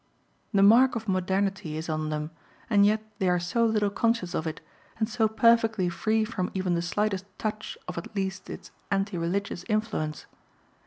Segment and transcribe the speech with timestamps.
[0.51, 2.31] The mark of modernity is on them,
[2.71, 4.59] and yet they are so little conscious of it,
[4.97, 9.63] and so perfectly free from even the slightest touch of at least its anti religious
[9.69, 10.25] influence.